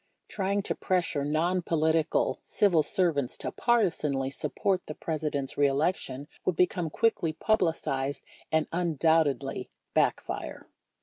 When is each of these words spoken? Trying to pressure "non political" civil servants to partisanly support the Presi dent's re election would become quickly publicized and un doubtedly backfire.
Trying 0.27 0.63
to 0.63 0.73
pressure 0.73 1.23
"non 1.23 1.61
political" 1.61 2.39
civil 2.43 2.81
servants 2.81 3.37
to 3.37 3.51
partisanly 3.51 4.31
support 4.31 4.81
the 4.87 4.95
Presi 4.95 5.29
dent's 5.29 5.59
re 5.59 5.67
election 5.67 6.27
would 6.43 6.55
become 6.55 6.89
quickly 6.89 7.33
publicized 7.33 8.23
and 8.51 8.65
un 8.71 8.95
doubtedly 8.95 9.69
backfire. 9.93 10.67